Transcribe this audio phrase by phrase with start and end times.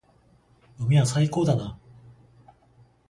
[0.79, 1.77] 海は最高だな。